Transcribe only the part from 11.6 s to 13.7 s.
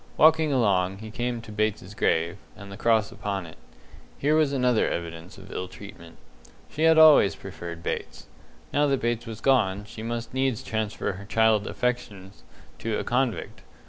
affections to a convict.